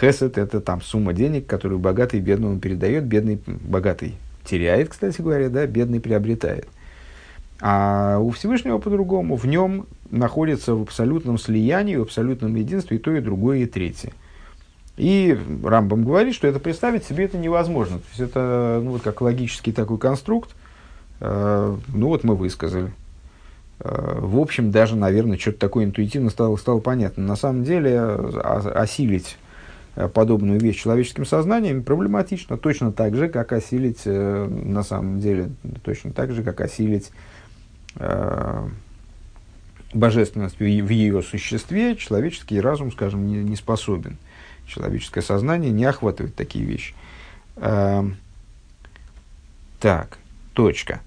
Хесед– 0.00 0.36
это 0.38 0.60
там 0.60 0.82
сумма 0.82 1.12
денег, 1.12 1.46
которую 1.46 1.78
богатый 1.78 2.20
бедному 2.20 2.58
передает, 2.58 3.04
бедный 3.04 3.40
богатый 3.46 4.16
теряет, 4.44 4.88
кстати 4.88 5.20
говоря, 5.20 5.48
да, 5.48 5.66
бедный 5.66 6.00
приобретает. 6.00 6.66
А 7.60 8.18
у 8.18 8.30
Всевышнего 8.30 8.78
по-другому, 8.78 9.36
в 9.36 9.46
нем 9.46 9.86
находится 10.10 10.74
в 10.74 10.82
абсолютном 10.82 11.38
слиянии, 11.38 11.96
в 11.96 12.02
абсолютном 12.02 12.54
единстве 12.56 12.96
и 12.96 13.00
то, 13.00 13.14
и 13.14 13.20
другое, 13.20 13.58
и 13.58 13.66
третье. 13.66 14.12
И 14.96 15.38
Рамбам 15.62 16.04
говорит, 16.04 16.34
что 16.34 16.46
это 16.46 16.58
представить 16.58 17.04
себе 17.04 17.24
это 17.24 17.38
невозможно. 17.38 17.98
То 17.98 18.04
есть 18.10 18.20
это 18.20 18.80
ну, 18.82 18.92
вот 18.92 19.02
как 19.02 19.20
логический 19.20 19.72
такой 19.72 19.98
конструкт. 19.98 20.50
Э, 21.20 21.76
ну 21.88 22.08
вот 22.08 22.24
мы 22.24 22.34
высказали. 22.34 22.92
Э, 23.80 24.18
в 24.20 24.38
общем, 24.38 24.70
даже, 24.70 24.96
наверное, 24.96 25.38
что-то 25.38 25.58
такое 25.58 25.84
интуитивно 25.84 26.30
стало, 26.30 26.56
стало 26.56 26.80
понятно. 26.80 27.24
На 27.24 27.36
самом 27.36 27.64
деле, 27.64 27.98
осилить 28.00 29.38
э, 29.96 30.08
подобную 30.08 30.60
вещь 30.60 30.82
человеческим 30.82 31.24
сознанием 31.24 31.82
проблематично, 31.82 32.56
точно 32.58 32.92
так 32.92 33.16
же, 33.16 33.28
как 33.28 33.52
осилить, 33.52 34.02
э, 34.04 34.46
на 34.46 34.82
самом 34.82 35.20
деле, 35.20 35.50
точно 35.82 36.12
так 36.12 36.32
же, 36.32 36.42
как 36.42 36.60
осилить 36.60 37.10
божественность 39.92 40.60
в 40.60 40.62
ее 40.62 41.22
существе, 41.22 41.96
человеческий 41.96 42.60
разум, 42.60 42.92
скажем, 42.92 43.26
не, 43.26 43.38
не 43.38 43.56
способен. 43.56 44.16
Человеческое 44.68 45.22
сознание 45.22 45.72
не 45.72 45.84
охватывает 45.84 46.36
такие 46.36 46.64
вещи. 46.64 46.94
Так, 49.80 50.18
точка. 50.52 51.00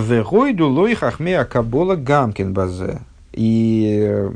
Вегойду 0.00 0.68
лой 0.68 0.94
хахме 0.94 1.38
акабола 1.38 1.96
гамкин 1.96 2.52
базе. 2.52 3.00
И 3.32 3.98
э, 4.02 4.32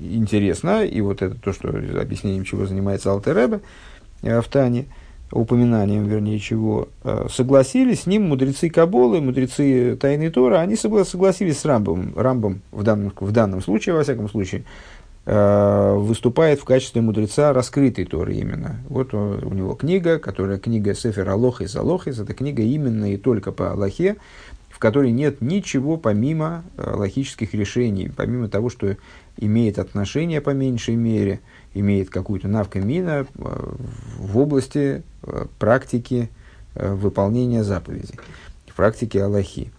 интересно, 0.00 0.84
и 0.84 1.00
вот 1.00 1.22
это 1.22 1.34
то, 1.34 1.52
что 1.52 1.68
объяснением 1.68 2.44
чего 2.44 2.66
занимается 2.66 3.10
Алтеребе 3.10 3.60
э, 4.22 4.40
в 4.40 4.48
Тане, 4.48 4.86
упоминанием, 5.30 6.06
вернее, 6.06 6.38
чего, 6.38 6.88
э, 7.04 7.26
согласились 7.30 8.02
с 8.02 8.06
ним 8.06 8.28
мудрецы 8.28 8.68
Каболы, 8.68 9.22
мудрецы 9.22 9.96
Тайны 9.96 10.30
Тора, 10.30 10.60
они 10.60 10.76
согласились 10.76 11.58
с 11.58 11.64
Рамбом, 11.64 12.12
Рамбом 12.14 12.60
в 12.70 12.82
данном, 12.82 13.12
в 13.18 13.32
данном 13.32 13.62
случае, 13.62 13.94
во 13.94 14.02
всяком 14.02 14.28
случае, 14.28 14.64
выступает 15.24 16.58
в 16.58 16.64
качестве 16.64 17.00
мудреца 17.00 17.52
раскрытой 17.52 18.06
Торы 18.06 18.34
именно. 18.34 18.80
Вот 18.88 19.14
у 19.14 19.54
него 19.54 19.74
книга, 19.74 20.18
которая 20.18 20.58
книга 20.58 20.96
Сефер 20.96 21.28
Алохис 21.28 21.76
Алохис, 21.76 22.18
это 22.18 22.34
книга 22.34 22.64
именно 22.64 23.12
и 23.12 23.16
только 23.16 23.52
по 23.52 23.70
Аллахе, 23.70 24.16
которой 24.82 25.12
нет 25.12 25.40
ничего 25.40 25.96
помимо 25.96 26.64
э, 26.76 26.90
логических 26.92 27.54
решений, 27.54 28.10
помимо 28.14 28.48
того, 28.48 28.68
что 28.68 28.96
имеет 29.36 29.78
отношение 29.78 30.40
по 30.40 30.50
меньшей 30.50 30.96
мере, 30.96 31.38
имеет 31.72 32.10
какую-то 32.10 32.48
навкамина 32.48 33.10
э, 33.10 33.24
в 34.18 34.38
области 34.38 35.04
э, 35.22 35.46
практики 35.60 36.30
выполнения 36.74 37.62
заповедей, 37.62 38.18
в 38.66 38.74
практике 38.74 39.22
Аллахи. 39.22 39.70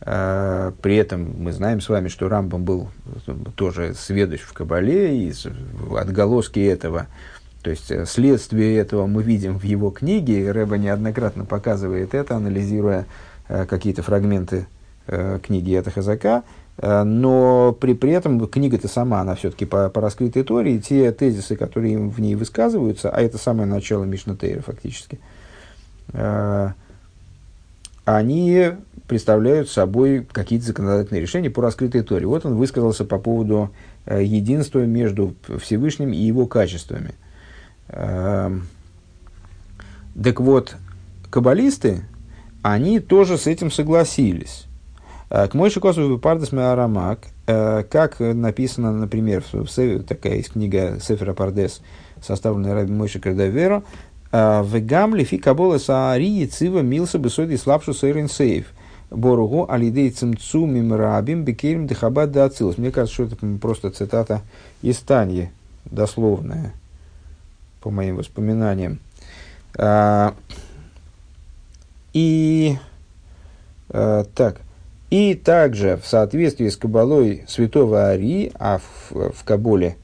При 0.00 0.96
этом 0.96 1.34
мы 1.38 1.50
знаем 1.50 1.80
с 1.80 1.88
вами, 1.88 2.08
что 2.08 2.28
Рамбам 2.28 2.62
был 2.62 2.90
тоже 3.54 3.94
сведущ 3.94 4.42
в 4.42 4.52
Кабале, 4.52 5.16
и 5.16 5.32
отголоски 5.98 6.60
этого, 6.60 7.06
то 7.62 7.70
есть 7.70 7.90
следствие 8.06 8.76
этого 8.76 9.06
мы 9.06 9.22
видим 9.22 9.58
в 9.58 9.62
его 9.62 9.90
книге, 9.90 10.52
Рэба 10.52 10.76
неоднократно 10.76 11.46
показывает 11.46 12.12
это, 12.12 12.36
анализируя 12.36 13.06
какие-то 13.48 14.02
фрагменты 14.02 14.66
книги 15.42 15.74
Эта 15.74 15.90
Хазака, 15.90 16.42
но 16.82 17.76
при, 17.80 17.94
при 17.94 18.12
этом 18.12 18.46
книга-то 18.48 18.88
сама, 18.88 19.20
она 19.20 19.34
все-таки 19.36 19.64
по, 19.64 19.88
по 19.88 20.00
раскрытой 20.00 20.42
Торе, 20.42 20.76
и 20.76 20.80
те 20.80 21.12
тезисы, 21.12 21.56
которые 21.56 21.96
в 21.96 22.20
ней 22.20 22.34
высказываются, 22.34 23.08
а 23.10 23.20
это 23.20 23.38
самое 23.38 23.68
начало 23.68 24.04
Мишна 24.04 24.34
Тейра 24.34 24.62
фактически, 24.62 25.20
они 28.04 28.72
представляют 29.06 29.70
собой 29.70 30.26
какие-то 30.30 30.66
законодательные 30.66 31.22
решения 31.22 31.50
по 31.50 31.62
раскрытой 31.62 32.02
Торе. 32.02 32.26
Вот 32.26 32.44
он 32.44 32.56
высказался 32.56 33.04
по 33.04 33.18
поводу 33.18 33.70
э, 34.04 34.22
единства 34.22 34.80
между 34.80 35.34
Всевышним 35.60 36.12
и 36.12 36.16
его 36.16 36.46
качествами. 36.46 37.14
Э, 37.88 38.56
так 40.20 40.40
вот, 40.40 40.76
каббалисты, 41.30 42.04
они 42.72 42.98
тоже 42.98 43.38
с 43.38 43.46
этим 43.46 43.70
согласились. 43.70 44.66
Э, 45.30 45.46
к 45.46 45.54
Мойши 45.54 45.80
Косову 45.80 46.18
Пардес 46.18 46.52
Арамак, 46.52 47.20
э, 47.46 47.84
как 47.88 48.18
написано, 48.18 48.92
например, 48.92 49.44
в, 49.52 49.66
в, 49.66 50.02
такая 50.02 50.36
есть 50.38 50.52
книга 50.52 50.98
Сефера 51.00 51.32
Пардес, 51.32 51.80
составленная 52.20 52.74
Раби 52.74 52.92
Мойши 52.92 53.20
Кардавера, 53.20 53.84
э, 54.32 54.64
«Вегам 54.66 55.14
лифи 55.14 55.38
кабола 55.38 55.78
саари 55.78 56.44
цива 56.46 56.80
милса 56.80 57.18
бесоди 57.18 57.56
слабшу 57.56 57.94
сейрин 57.94 58.28
сейф». 58.28 58.66
Боругу 59.10 59.70
алидей 59.70 60.10
цимцу 60.10 60.66
мимрабим 60.66 61.44
бекерим 61.44 61.86
дехабад 61.86 62.32
да 62.32 62.46
ацилус. 62.46 62.78
Мне 62.78 62.90
кажется, 62.90 63.14
что 63.14 63.36
это 63.36 63.58
просто 63.62 63.90
цитата 63.90 64.42
из 64.82 64.96
Таньи, 64.98 65.52
дословная, 65.84 66.74
по 67.80 67.90
моим 67.90 68.16
воспоминаниям. 68.16 68.98
И 72.16 72.76
а, 73.90 74.24
так, 74.34 74.60
и 75.10 75.34
также 75.34 75.96
в 75.96 76.06
соответствии 76.06 76.68
с 76.68 76.76
Кабалой 76.76 77.44
святого 77.46 78.08
Ари, 78.08 78.52
а 78.54 78.78
в, 78.78 79.32
в 79.32 79.44
Кабуле 79.44 79.96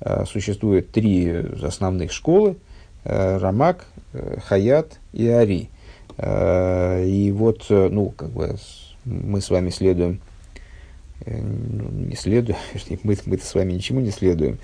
а, 0.00 0.24
существует 0.24 0.90
три 0.90 1.30
основных 1.62 2.12
школы, 2.12 2.56
а, 3.04 3.38
Рамак, 3.38 3.84
а, 4.14 4.40
Хаят 4.40 4.98
и 5.12 5.28
Ари– 5.28 5.70
Э, 6.18 7.04
и 7.04 7.30
вот, 7.30 7.66
э, 7.70 7.88
ну, 7.90 8.10
как 8.10 8.30
бы 8.30 8.56
мы 9.04 9.40
с 9.40 9.50
вами 9.50 9.70
следуем, 9.70 10.20
э, 11.24 11.40
ну, 11.40 11.88
не 11.90 12.16
следуем, 12.16 12.58
мы, 13.04 13.16
мы 13.24 13.38
с 13.38 13.54
вами 13.54 13.72
ничему 13.72 14.00
не 14.00 14.10
следуем, 14.10 14.58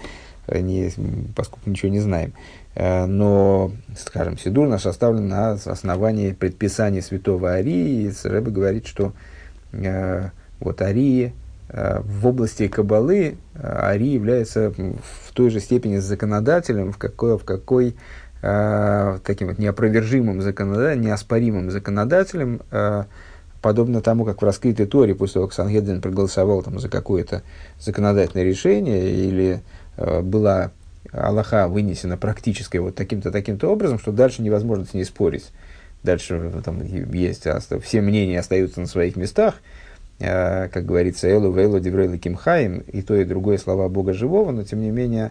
не, 0.49 0.90
поскольку 1.34 1.70
ничего 1.70 1.92
не 1.92 2.00
знаем. 2.00 2.32
Но, 2.76 3.70
скажем, 3.96 4.36
Сидур 4.36 4.66
наш 4.66 4.82
составлен 4.82 5.28
на 5.28 5.52
основании 5.52 6.32
предписания 6.32 7.02
святого 7.02 7.50
Арии. 7.50 8.08
И 8.08 8.12
Рэбе 8.24 8.50
говорит, 8.50 8.86
что 8.86 9.12
вот 9.72 10.82
Арии 10.82 11.32
в 11.68 12.26
области 12.26 12.66
Кабалы 12.66 13.36
Ари 13.62 14.08
является 14.08 14.70
в 14.70 15.32
той 15.32 15.50
же 15.50 15.60
степени 15.60 15.98
законодателем, 15.98 16.92
в 16.92 16.98
какой, 16.98 17.38
в 17.38 17.44
какой 17.44 17.96
э, 18.44 19.18
таким 19.24 19.48
вот 19.48 19.58
неопровержимым 19.58 20.42
законодателем, 20.42 21.02
неоспоримым 21.02 21.70
законодателем, 21.70 22.60
э, 22.70 23.04
подобно 23.62 24.02
тому, 24.02 24.24
как 24.24 24.42
в 24.42 24.44
раскрытой 24.44 24.86
Торе, 24.86 25.14
после 25.14 25.34
того, 25.34 25.46
как 25.46 25.54
Сангедрин 25.54 26.02
проголосовал 26.02 26.62
там, 26.62 26.78
за 26.78 26.88
какое-то 26.88 27.42
законодательное 27.80 28.44
решение, 28.44 29.10
или 29.10 29.62
э, 29.96 30.20
была 30.20 30.70
Аллаха 31.12 31.68
вынесена 31.68 32.16
практической 32.16 32.78
вот 32.78 32.94
таким-то, 32.94 33.30
таким-то 33.30 33.68
образом, 33.68 33.99
что 33.99 34.12
дальше 34.12 34.42
невозможно 34.42 34.84
с 34.84 34.94
ней 34.94 35.04
спорить. 35.04 35.50
Дальше 36.02 36.52
там 36.64 36.82
есть, 36.82 37.46
все 37.82 38.00
мнения 38.00 38.38
остаются 38.38 38.80
на 38.80 38.87
своих 38.87 39.16
местах, 39.16 39.54
э, 40.18 40.68
как 40.68 40.84
говорится, 40.84 41.28
Элу, 41.28 41.50
Вейлу, 41.50 41.80
Деврейлу, 41.80 42.18
Кимхаим, 42.18 42.80
и 42.80 43.00
то, 43.00 43.14
и 43.14 43.25
другое 43.25 43.58
слова 43.58 43.88
Бога 43.88 44.12
Живого, 44.12 44.50
но 44.50 44.64
тем 44.64 44.80
не 44.82 44.90
менее 44.90 45.30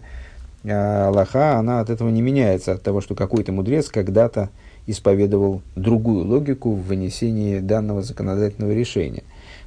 а 0.65 1.10
Аллаха, 1.10 1.58
она 1.58 1.82
от 1.82 1.89
этого 1.89 2.10
не 2.10 2.21
меняется, 2.21 2.74
от 2.74 2.82
того, 2.82 3.02
что 3.02 3.15
какой-то 3.15 3.52
мудрец 3.52 3.89
когда-то 3.89 4.50
исповедовал 4.88 5.62
другую 5.76 6.26
логику 6.26 6.71
в 6.71 6.84
вынесении 6.84 7.60
данного 7.60 8.02
законодательного 8.02 8.71
решения. 8.71 9.24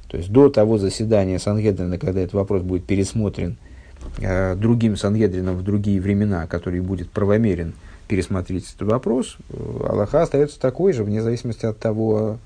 То 0.07 0.17
есть 0.17 0.31
до 0.31 0.49
того 0.49 0.77
заседания 0.77 1.37
Сангедрина, 1.37 1.97
когда 1.97 2.21
этот 2.21 2.33
вопрос 2.33 2.63
будет 2.63 2.85
пересмотрен 2.85 3.57
э, 4.19 4.55
другим 4.55 4.95
Сангедрином 4.95 5.57
в 5.57 5.63
другие 5.63 6.01
времена, 6.01 6.47
который 6.47 6.81
будет 6.81 7.09
правомерен 7.09 7.73
пересмотреть 8.07 8.73
этот 8.75 8.87
вопрос, 8.87 9.37
э, 9.49 9.87
Аллаха 9.89 10.23
остается 10.23 10.59
такой 10.59 10.93
же, 10.93 11.03
вне 11.03 11.21
зависимости 11.21 11.65
от 11.65 11.79
того, 11.79 12.39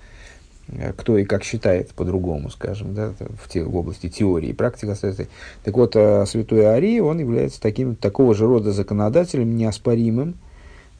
Э, 0.71 0.93
кто 0.95 1.17
и 1.17 1.25
как 1.25 1.43
считает 1.43 1.89
по-другому, 1.89 2.49
скажем, 2.49 2.93
да, 2.93 3.13
в, 3.19 3.49
те, 3.49 3.63
в 3.63 3.75
области 3.75 4.09
теории 4.09 4.49
и 4.49 4.53
практики 4.53 4.89
остается. 4.89 5.27
Так 5.63 5.75
вот, 5.75 5.93
святой 5.93 6.65
Арий, 6.65 7.01
он 7.01 7.19
является 7.19 7.61
таким, 7.61 7.95
такого 7.95 8.33
же 8.33 8.45
рода 8.45 8.71
законодателем, 8.71 9.55
неоспоримым 9.55 10.35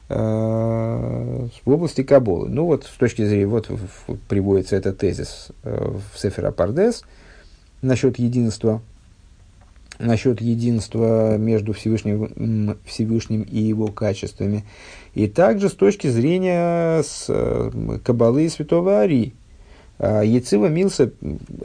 в 0.08 1.50
области 1.64 2.02
Каболы. 2.02 2.50
Ну 2.50 2.66
вот, 2.66 2.84
с 2.84 2.98
точки 2.98 3.24
зрения, 3.24 3.46
вот 3.46 3.70
приводится 4.28 4.76
этот 4.76 4.98
тезис 4.98 5.48
в 5.62 6.18
Сефера 6.18 6.50
Пардес 6.50 7.02
насчет 7.80 8.18
единства, 8.18 8.82
насчет 9.98 10.40
единства 10.40 11.36
между 11.36 11.72
Всевышним, 11.72 12.78
Всевышним 12.84 13.42
и 13.42 13.58
его 13.58 13.88
качествами. 13.88 14.64
И 15.14 15.28
также 15.28 15.68
с 15.68 15.72
точки 15.72 16.08
зрения 16.08 17.02
с, 17.02 17.26
э, 17.28 17.98
Кабалы 18.04 18.48
Святого 18.48 18.98
Арии 18.98 19.34
а, 19.98 20.22
Яцива 20.22 20.66
Милса, 20.66 21.12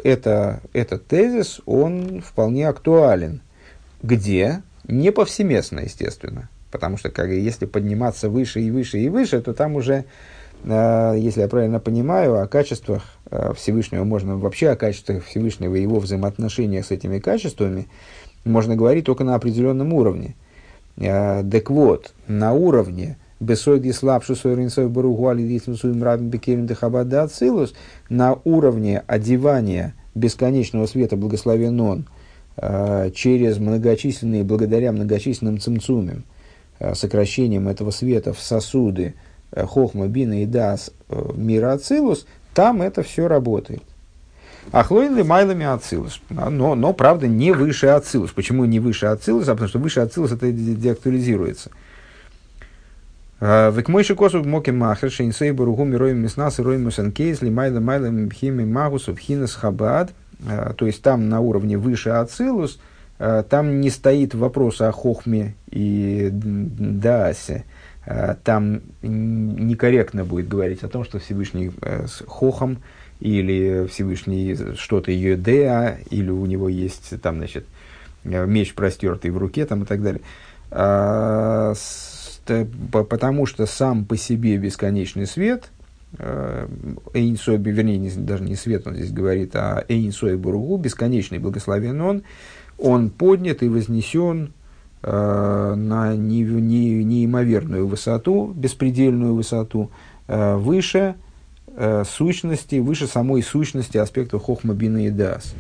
это, 0.04 0.62
этот 0.72 1.08
тезис, 1.08 1.60
он 1.66 2.22
вполне 2.22 2.68
актуален. 2.68 3.42
Где? 4.04 4.62
Не 4.88 5.12
повсеместно, 5.12 5.80
естественно. 5.80 6.50
Потому 6.70 6.98
что 6.98 7.10
как, 7.10 7.30
если 7.30 7.66
подниматься 7.66 8.30
выше 8.30 8.62
и 8.62 8.70
выше 8.70 9.00
и 9.00 9.10
выше, 9.10 9.42
то 9.42 9.54
там 9.54 9.76
уже, 9.76 10.06
если 10.66 11.42
я 11.42 11.48
правильно 11.48 11.80
понимаю, 11.80 12.42
о 12.42 12.48
качествах 12.48 13.04
а, 13.30 13.54
Всевышнего 13.54 14.04
можно, 14.04 14.38
вообще 14.38 14.70
о 14.70 14.76
качествах 14.76 15.24
Всевышнего 15.26 15.76
и 15.76 15.82
его 15.82 16.00
взаимоотношениях 16.00 16.86
с 16.86 16.92
этими 16.92 17.20
качествами, 17.20 17.88
можно 18.44 18.76
говорить 18.76 19.06
только 19.06 19.24
на 19.24 19.36
определенном 19.36 19.94
уровне. 19.94 20.36
Так 20.96 21.70
вот, 21.70 22.14
на 22.28 22.54
уровне 22.54 23.18
Бесойди 23.40 23.92
слабшу 23.92 24.36
сойринсой 24.36 24.88
баругуали 24.88 25.44
дитмсуем 25.48 26.02
рабим 26.02 26.30
бекерим 26.30 26.66
дехабада 26.66 27.24
ацилус 27.24 27.76
на 28.10 28.40
уровне 28.46 29.04
одевания 29.06 29.94
бесконечного 30.16 30.88
света 30.88 31.18
благословен 31.18 31.80
он 31.80 32.08
э, 32.56 33.12
через 33.14 33.60
многочисленные, 33.60 34.44
благодаря 34.44 34.92
многочисленным 34.92 35.60
цимцумим, 35.60 36.24
э, 36.80 36.96
сокращением 36.96 37.68
этого 37.68 37.92
света 37.92 38.34
в 38.34 38.40
сосуды 38.40 39.14
э, 39.14 39.27
хохма, 39.56 40.08
бина 40.08 40.44
и 40.44 40.46
дас 40.46 40.92
мира 41.36 41.74
ацилус, 41.74 42.26
там 42.54 42.82
это 42.82 43.04
все 43.04 43.28
работает. 43.28 43.84
Ахлоин 44.72 45.16
ли 45.16 45.24
майлами 45.24 45.66
ацилус. 45.66 46.20
Но, 46.30 46.76
но, 46.76 46.92
правда, 46.92 47.28
не 47.28 47.54
выше 47.54 47.88
ацилус. 47.88 48.32
Почему 48.32 48.66
не 48.66 48.82
выше 48.82 49.06
ацилус? 49.06 49.48
А 49.48 49.54
потому 49.54 49.70
что 49.70 49.80
выше 49.80 50.02
ацилус 50.02 50.34
это 50.34 50.52
деактуализируется. 50.52 51.72
Век 53.40 53.88
мой 53.88 54.04
шикосу 54.04 54.44
моки 54.44 54.72
махер, 54.72 55.12
шейнсей 55.12 55.52
баругу 55.52 55.86
мироим 55.86 56.18
миснас 56.18 56.60
и 56.60 56.64
роим 56.64 56.86
мусанкейс, 56.86 57.42
ли 57.42 57.50
майла 57.50 57.80
майла 57.80 58.10
мхими 58.10 58.66
магусу 58.66 59.14
пхинас 59.14 59.54
хабад. 59.54 60.12
То 60.78 60.86
есть 60.86 61.02
там 61.02 61.30
на 61.30 61.40
уровне 61.40 61.78
выше 61.78 62.10
ацилус, 62.10 62.80
там 63.18 63.80
не 63.80 63.90
стоит 63.90 64.36
вопрос 64.36 64.82
о 64.82 64.92
хохме 64.92 65.56
и 65.70 66.30
даасе. 66.32 67.64
Там 68.44 68.82
некорректно 69.02 70.24
будет 70.24 70.48
говорить 70.48 70.84
о 70.84 70.88
том, 70.88 71.04
что 71.04 71.20
Всевышний 71.20 71.72
с 71.82 72.24
хохом 72.26 72.78
или 73.20 73.86
Всевышний 73.88 74.56
что-то 74.76 75.12
Йодеа, 75.12 75.98
или 76.10 76.30
у 76.30 76.46
него 76.46 76.70
есть 76.70 77.20
там, 77.22 77.38
значит, 77.38 77.66
меч 78.24 78.74
простертый 78.76 79.32
в 79.32 79.38
руке 79.38 79.66
там, 79.66 79.84
и 79.84 79.86
так 79.86 80.02
далее. 80.02 80.22
Потому 82.92 83.46
что 83.46 83.66
сам 83.66 84.06
по 84.06 84.16
себе 84.16 84.58
бесконечный 84.58 85.28
свет, 85.28 85.70
э, 86.18 86.68
Эйнсой, 87.14 87.58
вернее, 87.58 87.98
не, 87.98 88.10
даже 88.10 88.44
не 88.44 88.56
свет 88.56 88.88
он 88.88 88.96
здесь 88.96 89.12
говорит, 89.12 89.56
а 89.56 89.84
Эйнсой 89.88 90.38
Буругу, 90.38 90.78
бесконечный 90.78 91.40
благословен 91.40 92.00
он, 92.02 92.24
он 92.78 93.10
поднят 93.10 93.64
и 93.64 93.68
вознесен 93.68 94.46
э, 94.46 94.57
на 95.04 96.16
не, 96.16 96.42
не, 96.42 97.04
неимоверную 97.04 97.88
высоту, 97.88 98.54
беспредельную 98.56 99.36
высоту, 99.36 99.92
э, 100.28 100.56
выше 100.56 101.16
э, 101.68 102.04
сущности, 102.10 102.80
выше 102.80 103.08
самой 103.08 103.44
сущности 103.44 103.98
аспекта 103.98 104.40
Хохма 104.40 104.74
Бина 104.74 105.06
и 105.06 105.10
Дас. 105.10 105.54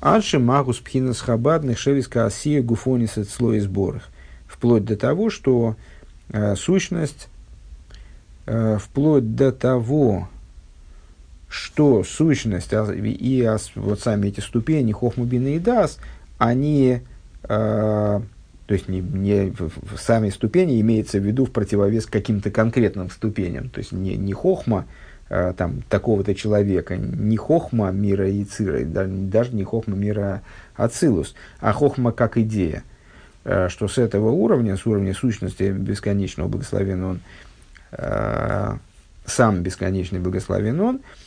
Адши 0.00 0.38
Магус 0.38 0.78
Пхинас 0.78 1.20
Хабадных 1.20 1.78
Шевиска 1.78 2.26
Асия 2.26 2.62
Гуфонис 2.62 3.12
слой 3.30 3.60
сборах. 3.60 4.08
Вплоть 4.46 4.84
до 4.84 4.96
того, 4.96 5.30
что 5.30 5.76
Э, 6.30 6.56
сущность 6.56 7.28
э, 8.46 8.78
вплоть 8.80 9.34
до 9.34 9.52
того, 9.52 10.28
что 11.48 12.02
сущность 12.02 12.70
и 12.72 13.56
вот 13.76 14.00
сами 14.00 14.28
эти 14.28 14.40
ступени 14.40 14.92
Хохмубина 14.92 15.54
и 15.54 15.58
Дас, 15.58 15.98
они, 16.38 17.02
э, 17.44 18.20
то 18.66 18.74
есть 18.74 18.88
не, 18.88 19.00
не 19.00 19.52
сами 19.98 20.30
ступени 20.30 20.80
имеется 20.80 21.18
в 21.18 21.22
виду 21.22 21.44
в 21.44 21.50
противовес 21.50 22.06
каким-то 22.06 22.50
конкретным 22.50 23.10
ступеням, 23.10 23.68
то 23.68 23.78
есть 23.78 23.92
не, 23.92 24.16
не 24.16 24.32
Хохма 24.32 24.86
э, 25.28 25.52
там, 25.56 25.82
такого-то 25.88 26.34
человека, 26.34 26.96
не 26.96 27.36
Хохма 27.36 27.90
мира 27.90 28.28
Яцира, 28.28 28.84
даже 28.84 29.54
не 29.54 29.64
Хохма 29.64 29.96
мира 29.96 30.42
Ацилус, 30.76 31.34
а 31.60 31.72
Хохма 31.72 32.12
как 32.12 32.38
идея, 32.38 32.84
э, 33.44 33.68
что 33.68 33.86
с 33.86 33.98
этого 33.98 34.30
уровня, 34.30 34.76
с 34.76 34.86
уровня 34.86 35.14
сущности 35.14 35.70
бесконечного 35.70 36.48
благословен 36.48 37.04
он, 37.04 37.20
э, 37.92 38.76
сам 39.26 39.62
бесконечный 39.62 40.20
благословен 40.20 40.80
он, 40.80 40.96
Э, 40.96 41.23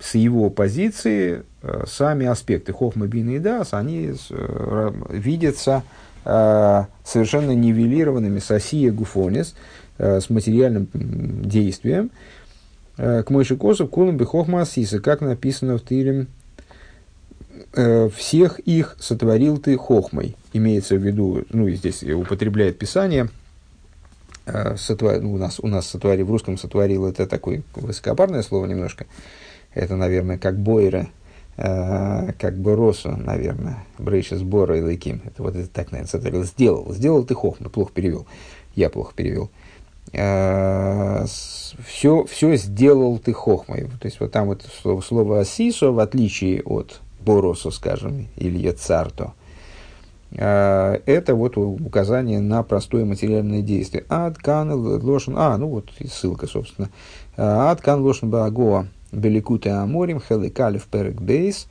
с 0.00 0.14
его 0.14 0.48
позиции 0.48 1.42
э, 1.62 1.84
сами 1.86 2.26
аспекты 2.26 2.72
Хохма, 2.72 3.06
Бина 3.06 3.30
и 3.30 3.38
Дас, 3.38 3.74
они 3.74 4.14
э, 4.30 4.92
видятся 5.10 5.82
совершенно 6.24 7.50
нивелированными 7.50 8.38
с 8.38 8.50
осия 8.50 8.90
Гуфонис, 8.90 9.54
с 9.98 10.30
материальным 10.30 10.88
действием. 10.94 12.10
К 12.96 13.26
Мойши 13.28 13.58
Косов, 13.58 13.90
Кулам 13.90 14.18
Хохма 14.24 14.62
Асиса, 14.62 15.00
как 15.00 15.20
написано 15.20 15.76
в 15.76 15.84
Тилем, 15.84 16.28
всех 18.16 18.58
их 18.60 18.96
сотворил 18.98 19.58
ты 19.58 19.76
Хохмой. 19.76 20.34
Имеется 20.54 20.94
в 20.94 21.02
виду, 21.02 21.44
ну 21.50 21.68
здесь 21.68 22.02
употребляет 22.02 22.78
Писание– 22.78 23.28
Э, 23.38 23.43
сотвор... 24.76 25.20
Ну, 25.20 25.34
у, 25.34 25.38
нас, 25.38 25.60
у 25.60 25.66
нас 25.66 25.86
сотворил, 25.86 26.26
в 26.26 26.30
русском 26.30 26.56
сотворил 26.58 27.06
это 27.06 27.26
такое 27.26 27.62
высокопарное 27.74 28.42
слово 28.42 28.66
немножко. 28.66 29.06
Это, 29.72 29.96
наверное, 29.96 30.38
как 30.38 30.58
бойра, 30.58 31.08
э, 31.56 32.32
как 32.38 32.56
бы 32.58 32.74
росу, 32.74 33.10
наверное, 33.10 33.84
брейша 33.98 34.36
сбора 34.36 34.78
и 34.78 34.82
лайким. 34.82 35.22
Это 35.24 35.42
вот 35.42 35.56
это 35.56 35.68
так, 35.68 35.92
наверное, 35.92 36.10
сотворил. 36.10 36.44
Сделал. 36.44 36.92
Сделал 36.92 37.24
ты 37.24 37.34
хохма, 37.34 37.68
плохо 37.68 37.92
перевел. 37.92 38.26
Я 38.74 38.90
плохо 38.90 39.12
перевел. 39.14 39.50
Э, 40.12 41.24
все, 41.86 42.24
все 42.24 42.56
сделал 42.56 43.18
ты 43.18 43.32
хохмой. 43.32 43.88
То 44.00 44.06
есть 44.06 44.20
вот 44.20 44.32
там 44.32 44.46
вот 44.46 44.64
слово, 44.82 45.00
слово 45.00 45.40
асисо, 45.40 45.90
в 45.90 45.98
отличие 45.98 46.62
от 46.62 47.00
боросу, 47.20 47.70
скажем, 47.70 48.28
или 48.36 48.58
ецарто, 48.58 49.24
а, 49.24 49.32
это 50.36 51.34
вот 51.34 51.56
указание 51.56 52.40
на 52.40 52.62
простое 52.62 53.04
материальное 53.04 53.62
действие. 53.62 54.04
Аткан 54.08 54.72
лошен, 54.72 55.34
а, 55.36 55.56
ну 55.56 55.68
вот 55.68 55.90
и 56.00 56.08
ссылка, 56.08 56.46
собственно. 56.46 56.90
А, 57.36 57.70
Аткан 57.70 58.00
лошен 58.00 58.30
баагоа 58.30 58.88
беликуте 59.12 59.70
аморим 59.70 60.20
хеликалев 60.20 60.86
перек 60.86 61.20
бейс. 61.20 61.68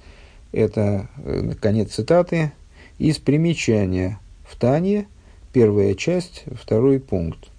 Это 0.54 1.08
э, 1.18 1.54
конец 1.60 1.94
цитаты 1.94 2.54
из 3.00 3.18
примечания 3.18 4.20
в 4.48 4.56
Тане, 4.56 5.08
первая 5.52 5.96
часть, 5.96 6.44
второй 6.54 7.00
пункт. 7.00 7.50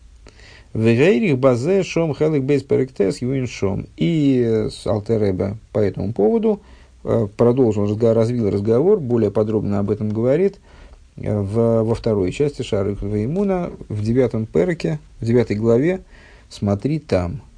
Вегейрих 0.72 1.38
базе 1.38 1.82
шом 1.82 2.14
хелик 2.14 2.44
бейс 2.44 2.62
перектес 2.62 3.20
юин 3.20 3.46
шом. 3.46 3.86
И 3.96 4.68
с 4.70 4.86
Алтереба 4.86 5.58
по 5.72 5.80
этому 5.80 6.14
поводу 6.14 6.60
э, 7.02 7.28
продолжил, 7.36 7.86
развил 8.14 8.48
разговор, 8.48 9.00
более 9.00 9.30
подробно 9.30 9.80
об 9.80 9.90
этом 9.90 10.08
говорит– 10.08 10.56
в, 11.16 11.82
во 11.82 11.94
второй 11.94 12.32
части 12.32 12.62
Шары 12.62 12.96
Веймуна, 13.00 13.70
в 13.88 14.02
девятом 14.02 14.46
перке, 14.46 14.98
в 15.20 15.24
девятой 15.24 15.56
главе, 15.56 16.00
смотри 16.48 16.98
там– 16.98 17.42